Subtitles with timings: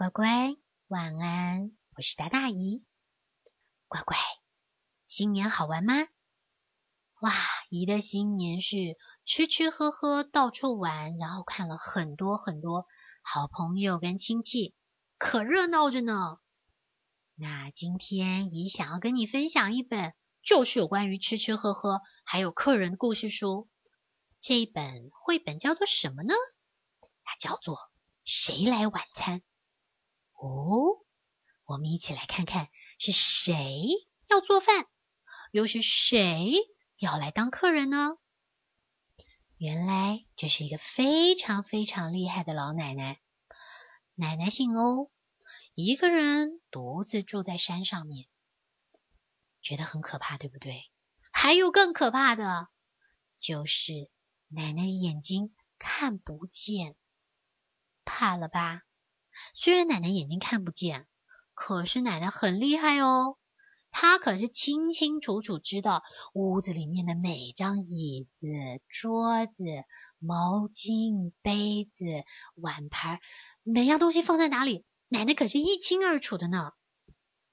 [0.00, 0.56] 乖乖，
[0.88, 2.82] 晚安，我是大大姨。
[3.86, 4.16] 乖乖，
[5.06, 5.92] 新年好玩吗？
[7.20, 7.30] 哇，
[7.68, 12.86] 姨的新年是吃吃喝喝，到处玩，然后看了很多很多
[13.20, 14.74] 好朋友跟亲戚，
[15.18, 16.38] 可热闹着呢。
[17.34, 23.68] 那今天姨想要跟你分享一本，就是有关于吃吃喝喝还有客人的故事书。
[24.40, 26.32] 这本绘本叫做什么呢？
[27.22, 27.76] 它叫做
[28.24, 29.40] 《谁来晚餐》。
[30.40, 31.04] 哦，
[31.66, 33.90] 我们一起来看看是谁
[34.26, 34.86] 要做饭，
[35.52, 36.54] 又是谁
[36.96, 38.16] 要来当客人呢？
[39.58, 43.20] 原来这是一个非常非常厉害的老奶奶，
[44.14, 45.12] 奶奶姓欧，
[45.74, 48.26] 一个人独自住在山上面，
[49.60, 50.90] 觉得很可怕，对不对？
[51.30, 52.68] 还有更可怕的，
[53.36, 54.10] 就是
[54.48, 56.96] 奶奶的眼睛看不见，
[58.06, 58.80] 怕了吧？
[59.54, 61.06] 虽然奶奶眼睛看不见，
[61.54, 63.36] 可是奶奶很厉害哦。
[63.92, 68.46] 她可是清清楚楚知道屋子里面的每张椅子、
[68.88, 69.64] 桌子、
[70.18, 72.04] 毛巾、杯子、
[72.54, 73.18] 碗盘，
[73.64, 76.72] 每样东西放在哪里，奶奶可是一清二楚的呢。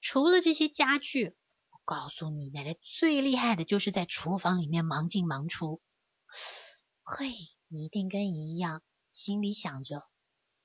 [0.00, 1.36] 除了这些家具，
[1.70, 5.80] 我告诉你，奶奶最厉害的就是在厨房里面忙进忙出。
[7.02, 7.32] 嘿，
[7.66, 10.06] 你一定跟姨一样，心里想着。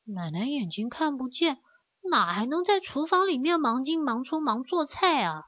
[0.06, 1.62] 奶奶眼睛看不见，
[2.02, 5.46] 哪还能在厨房里面忙进忙出忙做菜啊？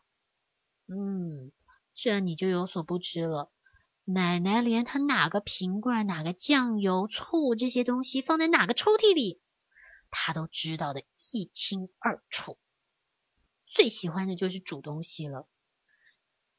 [0.87, 1.51] 嗯，
[1.93, 3.51] 这你就有所不知了。
[4.05, 9.41] 奶奶连她哪个瓶罐、哪个酱油、醋这些东西放在哪个抽屉里，
[10.11, 11.01] 她都知道的
[11.33, 12.57] 一清二楚。
[13.65, 15.49] 最喜欢的就是煮东西了。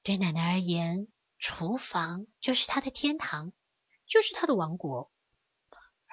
[0.02, 1.08] 对奶奶而言，
[1.38, 3.52] 厨房就是她的天堂，
[4.06, 5.10] 就是她的王国。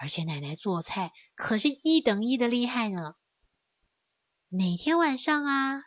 [0.04, 3.16] 而且奶奶做菜可是一等一的厉害呢。
[4.50, 5.82] 每天晚上啊，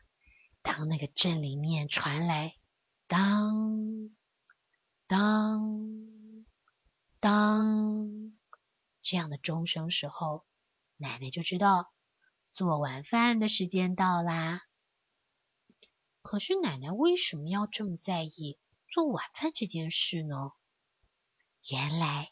[0.62, 2.56] 当那个镇里面传来
[3.06, 4.08] 当
[5.07, 6.17] 当
[7.20, 8.33] 当
[9.02, 10.46] 这样的钟声时候，
[10.96, 11.92] 奶奶就知道
[12.55, 14.63] 做晚饭的时间到啦。
[16.23, 18.58] 可是奶奶为什么要这么在意
[18.90, 20.52] 做晚饭这件事呢？
[21.69, 22.30] 原来。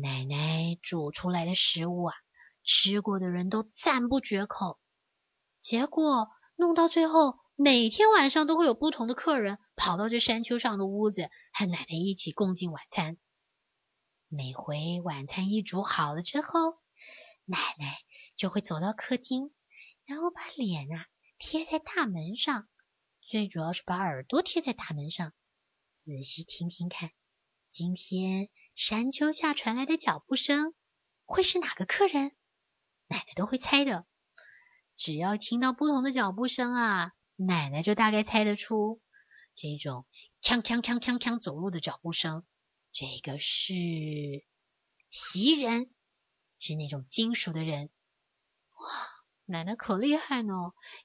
[0.00, 2.14] 奶奶煮出来的食物啊，
[2.62, 4.78] 吃过的人都赞不绝口。
[5.58, 13.16] 结果弄到最后，每天晚上都会有不同的客人跑到这山丘上的屋子，和奶奶一起共进晚餐。
[14.28, 16.78] 每回晚餐一煮好了之后，
[17.44, 17.98] 奶奶
[18.36, 19.52] 就会走到客厅，
[20.04, 21.06] 然后把脸啊
[21.38, 22.68] 贴在大门上，
[23.20, 25.32] 最主要是把耳朵贴在大门上，
[25.94, 27.10] 仔细听听看，
[27.68, 28.48] 今天。
[28.78, 30.72] 山丘下传来的脚步声，
[31.24, 32.30] 会是哪个客人？
[33.08, 34.06] 奶奶都会猜的。
[34.94, 39.00] 只要听到不同的脚步声啊，奶奶就大概猜得出
[39.56, 40.06] 这种
[40.40, 42.44] 锵锵锵锵锵走路的脚步声，
[42.92, 43.74] 这个是
[45.10, 45.90] 袭人，
[46.60, 47.90] 是那种金属的人。
[48.76, 48.88] 哇，
[49.44, 50.54] 奶奶可厉害呢！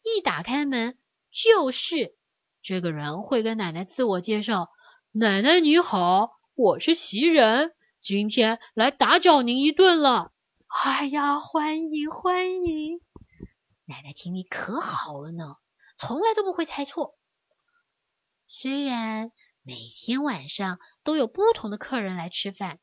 [0.03, 0.99] 一打开门，
[1.31, 2.15] 就是
[2.61, 4.69] 这个人会跟奶奶自我介绍
[5.09, 10.31] ：“奶奶你好。”我是袭人，今天来打搅您一顿了。
[10.67, 13.01] 哎呀，欢迎欢迎！
[13.85, 15.55] 奶奶听力可好了呢，
[15.97, 17.17] 从来都不会猜错。
[18.45, 19.31] 虽然
[19.63, 22.77] 每天晚上都有不同的客人来吃饭，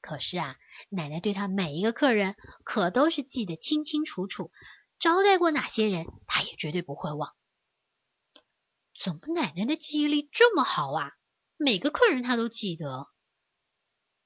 [0.00, 0.56] 可是啊，
[0.88, 4.50] 奶奶对她每一个客人可都是记得清清楚楚，
[4.98, 7.32] 招待过哪些人，她也绝对不会忘。
[9.00, 11.12] 怎么奶奶的记忆力这么好啊？
[11.62, 13.06] 每个客人他都记得，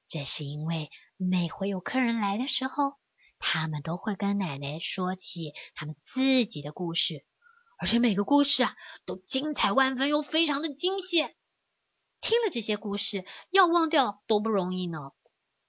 [0.09, 2.95] 这是因为每回有客人来的时候，
[3.39, 7.27] 他们都会跟奶奶说起他们自己的故事，
[7.79, 8.75] 而且每个故事啊
[9.05, 11.37] 都精彩万分又非常的惊险。
[12.23, 15.13] 听了这些故事，要忘掉都不容易呢。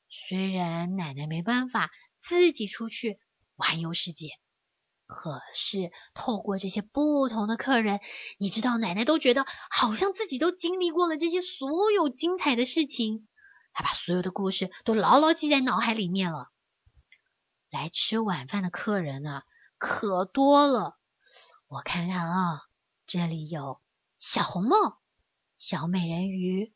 [0.10, 3.20] 虽然奶奶没办法自己出去
[3.58, 4.30] 环游世界。
[5.08, 8.02] 可是，透过这些不同的客人，
[8.38, 13.28] 你知道，奶奶都觉得好像自己都经历过了这些所有精彩的事情。
[13.72, 16.50] 她把所有的故事都牢牢记在脑海里面了。
[17.70, 19.44] 来吃晚饭的客人啊，
[19.78, 21.00] 可多了。
[21.68, 22.62] 我看看啊，
[23.06, 23.80] 这里有
[24.20, 25.00] 小红帽、
[25.58, 26.74] 小美人鱼、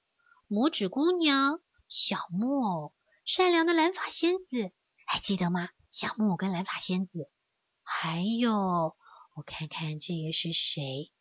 [0.48, 2.94] 拇指姑娘、小木偶、
[3.26, 4.72] 善良的蓝发仙子，
[5.06, 5.68] 还记得吗？
[5.92, 7.30] 小木偶跟蓝发仙子。
[7.84, 8.96] 还有，
[9.36, 11.12] 我看看这个是谁？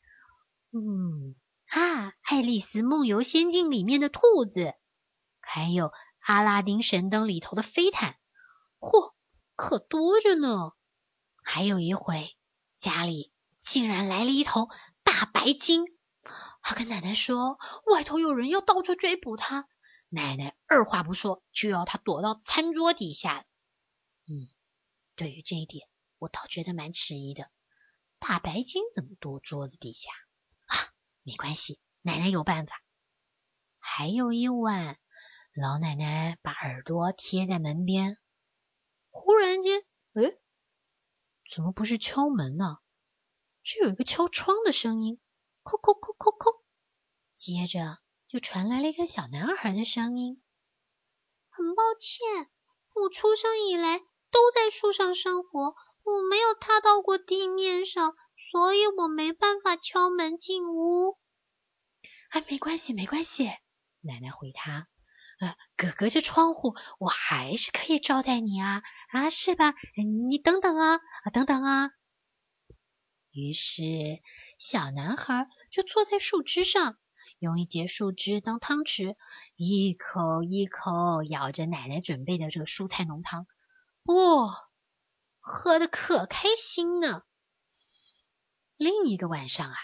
[0.73, 1.35] 嗯，
[1.67, 4.75] 啊，《爱丽丝梦游仙境》里面的兔子，
[5.41, 5.87] 还有
[6.21, 8.17] 《阿拉丁神灯》里头的飞毯，
[8.79, 9.15] 嚯，
[9.57, 10.73] 可多着呢！
[11.43, 12.37] 还有一回，
[12.77, 14.69] 家里竟然来了一头
[15.03, 15.85] 大白鲸。
[16.63, 19.67] 他跟奶奶说，外头有人要到处追捕他。
[20.09, 23.47] 奶奶二话不说，就要他躲到餐桌底下。
[24.29, 24.49] 嗯，
[25.17, 25.89] 对于这一点，
[26.21, 27.51] 我倒觉得蛮迟疑的。
[28.19, 30.11] 大白鲸怎么躲桌子底下
[30.67, 30.77] 啊？
[31.23, 32.83] 没关系，奶奶有办法。
[33.79, 34.99] 还有一晚，
[35.55, 38.19] 老奶奶把耳朵贴在门边，
[39.09, 39.83] 忽然间，
[40.13, 40.39] 哎，
[41.51, 42.79] 怎么不是敲门呢？
[43.63, 45.19] 是有一个敲窗的声音，
[45.65, 46.63] 叩叩叩叩叩。
[47.35, 50.43] 接着就传来了一个小男孩的声音
[51.49, 52.51] ：“很抱歉，
[52.95, 58.15] 我出生以来都在树上生活。”我没有踏到过地面上，
[58.51, 61.19] 所以我没办法敲门进屋。
[62.31, 63.51] 哎，没关系，没关系。
[64.01, 64.89] 奶奶回他
[65.41, 69.75] ：“呃，隔隔着窗户，我还是可以招待你啊，啊，是吧？
[69.97, 71.01] 你等等啊，
[71.33, 71.91] 等等啊。”
[73.31, 73.83] 于是，
[74.59, 76.99] 小男孩就坐在树枝上，
[77.39, 79.17] 用一节树枝当汤匙，
[79.55, 83.47] 一口一口咬着奶奶准备的这个蔬菜浓汤。
[84.05, 84.70] 哇！
[85.51, 87.23] 喝的可开心呢。
[88.77, 89.77] 另一个晚上啊，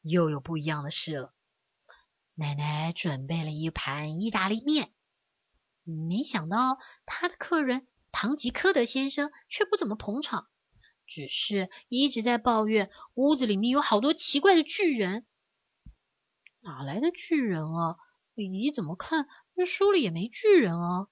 [0.00, 1.34] 又有不一样的事了。
[2.34, 4.92] 奶奶准备了一盘意大利面，
[5.84, 10.48] 没想到他的客人唐吉诃德先生却不怎么捧场，
[11.06, 15.26] 只是一直在抱怨屋子里面有好多奇怪的巨人。
[16.60, 17.96] 哪来的巨人啊？
[18.34, 19.28] 你怎么看
[19.66, 21.06] 书里也没巨人啊？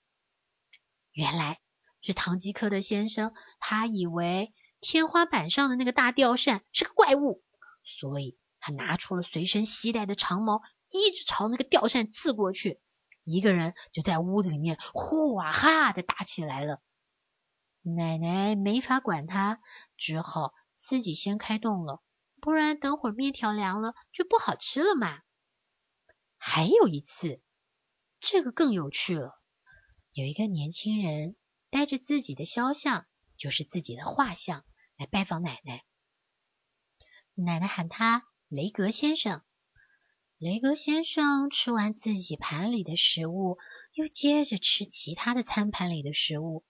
[1.12, 1.63] 原来。
[2.04, 4.52] 是唐吉诃德先生，他以为
[4.82, 7.42] 天花板上的那个大吊扇是个怪物，
[7.82, 10.60] 所以他拿出了随身携带的长矛，
[10.90, 12.78] 一直朝那个吊扇刺过去。
[13.22, 16.82] 一个人就在屋子里面呼啊哈的打起来了。
[17.80, 19.60] 奶奶没法管他，
[19.96, 22.02] 只好自己先开动了，
[22.38, 25.20] 不然等会儿面条凉了就不好吃了嘛。
[26.36, 27.40] 还有一次，
[28.20, 29.40] 这个更有趣了，
[30.12, 31.34] 有一个年轻人。
[31.74, 33.04] 带着自己的肖像，
[33.36, 34.64] 就是自己的画像，
[34.96, 35.84] 来拜访奶奶。
[37.34, 39.42] 奶奶喊他雷格先生。
[40.38, 43.58] 雷格先生吃完自己盘里的食物，
[43.92, 46.64] 又接着吃其他的餐盘里的食物，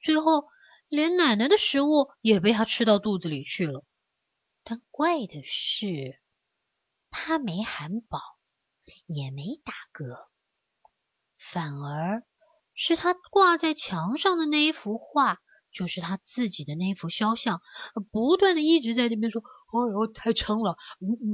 [0.00, 0.48] 最后
[0.88, 3.84] 连奶奶的食物也被他吃到肚子里去了。
[4.64, 6.20] 但怪的是，
[7.10, 8.18] 他没喊饱，
[9.06, 10.28] 也没打嗝，
[11.36, 12.26] 反而。
[12.80, 15.40] 是他挂在墙上的那一幅画，
[15.72, 17.60] 就是他自己的那一幅肖像，
[18.12, 19.42] 不断的一直在那边说
[19.74, 21.26] ：“哎呦，太撑了，嗯嗯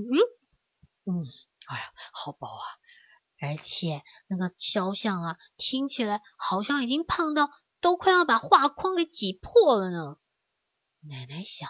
[1.04, 1.26] 嗯，嗯，
[1.66, 2.64] 哎呀，好饱啊！”
[3.38, 7.50] 而且那个肖像啊，听起来好像已经胖到
[7.82, 10.16] 都快要把画框给挤破了呢。
[11.00, 11.68] 奶奶想：“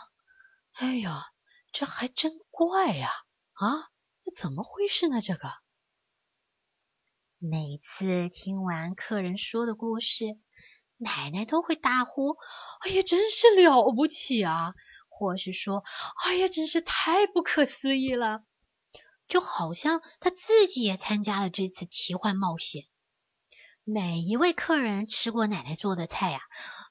[0.71, 1.27] 哎呀，
[1.73, 3.11] 这还真怪呀！
[3.55, 3.91] 啊，
[4.23, 5.21] 这怎么回事呢？
[5.21, 5.51] 这个。”
[7.47, 10.39] 每次听完客人说的故事，
[10.97, 12.39] 奶奶都会大呼
[12.81, 14.73] ：“哎呀，真是了不起啊！”
[15.11, 15.85] 或是说
[16.25, 18.45] ：“哎呀，真是太不可思议了！”
[19.29, 22.85] 就好像他自己也参加了这次奇幻冒险。
[23.83, 26.41] 每一位客人吃过奶奶做的菜呀，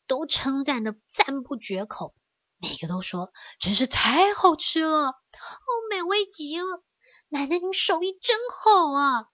[0.05, 2.13] 都称赞的赞不绝口，
[2.59, 6.83] 每个都说：“真是太好吃了，哦，美味极了！
[7.29, 9.29] 奶奶您手艺真好啊！”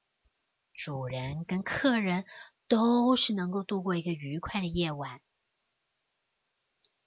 [0.80, 2.24] 主人跟客人
[2.70, 5.20] 都是能够度过一个愉快的夜晚。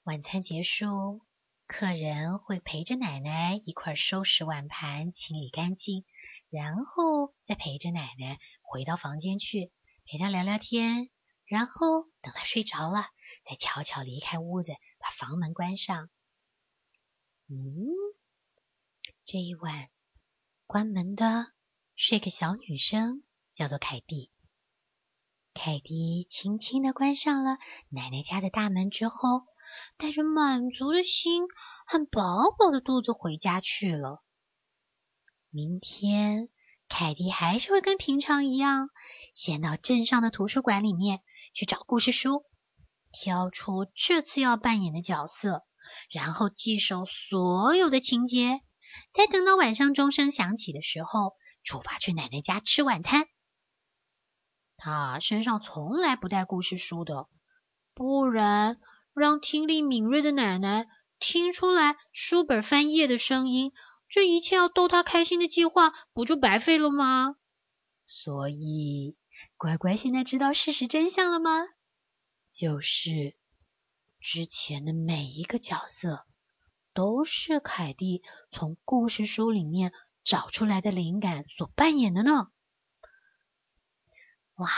[0.02, 1.23] 晚餐结束，
[1.67, 6.05] 客人会陪着奶奶一块收拾碗盘、清理干净，
[6.50, 9.73] 然后再陪着奶奶回到房间去
[10.05, 11.09] 陪她聊聊天，
[11.47, 13.07] 然后等她睡着了，
[13.43, 16.11] 再悄悄离开屋子，把房门关上。
[17.49, 17.88] 嗯，
[19.25, 19.88] 这一晚
[20.67, 21.50] 关门的
[21.97, 23.23] 是一个小女生。
[23.52, 24.30] 叫做凯蒂。
[25.54, 27.59] 凯蒂轻轻的关上了
[27.90, 29.42] 奶奶家的大门之后，
[29.99, 31.42] 带着满足的心
[31.87, 34.23] 和饱饱的肚子回家去了。
[35.50, 36.49] 明天，
[36.88, 38.88] 凯蒂还是会跟平常一样，
[39.35, 41.21] 先到镇上的图书馆里面
[41.52, 42.47] 去找故事书，
[43.12, 45.66] 挑出这次要扮演的角色，
[46.11, 48.62] 然后记熟所有的情节，
[49.12, 53.26] 再等到晚上钟声响起的时候，出发去奶奶家吃晚餐。
[54.85, 57.29] 他身上从来不带故事书的，
[57.95, 58.81] 不然
[59.15, 60.89] 让听力敏锐的奶奶
[61.21, 63.73] 听出来书本翻页的声音，
[64.09, 67.37] 这一切要逗他开心的计划不就白费了吗？
[68.05, 69.17] 所以，
[69.57, 71.61] 乖乖现在知道事实真相了吗？
[72.51, 73.37] 就是
[74.19, 76.27] 之前的每一个角色
[76.93, 78.21] 都是凯蒂
[78.51, 79.93] 从故事书里面
[80.25, 82.49] 找出来的灵感所扮演的呢。
[84.62, 84.71] 哇，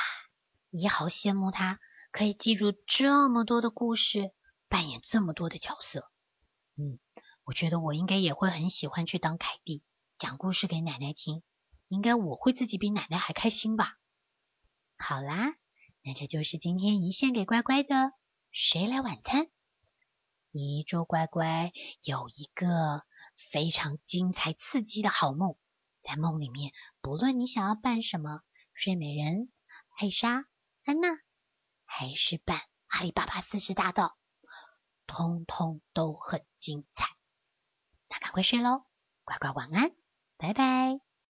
[0.70, 1.78] 也好羡慕他
[2.10, 4.32] 可以记住这么多的故事，
[4.70, 6.10] 扮演这么多的角色。
[6.74, 6.98] 嗯，
[7.44, 9.82] 我觉得我应该也会很喜欢去当凯蒂，
[10.16, 11.42] 讲故事给奶奶听。
[11.88, 13.98] 应该我会自己比奶奶还开心吧。
[14.96, 15.54] 好啦，
[16.02, 18.12] 那这就是今天一献给乖乖的。
[18.50, 19.50] 谁来晚餐？
[20.50, 23.02] 你祝乖乖有一个
[23.36, 25.56] 非常精彩刺激的好梦。
[26.00, 26.72] 在梦里面，
[27.02, 28.40] 不论你想要扮什么，
[28.72, 29.52] 睡美人、
[29.96, 30.46] 艾莎、
[30.84, 31.08] 安娜，
[31.84, 34.16] 还是扮阿里巴巴四十大盗，
[35.06, 37.06] 通通都很精彩。
[38.08, 38.84] 那赶快睡喽，
[39.24, 39.94] 乖乖晚安，
[40.36, 41.13] 拜拜。